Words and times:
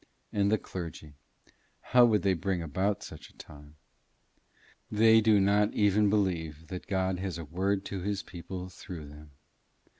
And 0.33 0.51
the 0.51 0.57
clergy 0.57 1.13
how 1.79 2.05
would 2.05 2.23
they 2.23 2.33
bring 2.33 2.63
about 2.63 3.03
such 3.03 3.29
a 3.29 3.37
time? 3.37 3.75
They 4.89 5.21
do 5.21 5.39
not 5.39 5.75
even 5.75 6.09
believe 6.09 6.65
that 6.69 6.87
God 6.87 7.19
has 7.19 7.37
a 7.37 7.45
word 7.45 7.85
to 7.85 7.99
his 8.01 8.23
people 8.23 8.67
through 8.69 9.05
them. 9.09 9.33